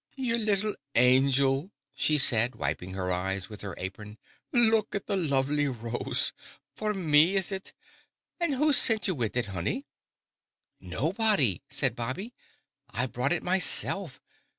[0.15, 4.17] "Ye little angil!" she said, wiping her eyes with her apron.
[4.51, 6.33] "Look at the lovely rose!
[6.73, 7.73] For me, is it?
[8.39, 9.85] And who sint ye wid it, honey?"
[10.79, 12.33] "Nobody!" said Bobby.
[12.89, 14.19] "I brought it myself.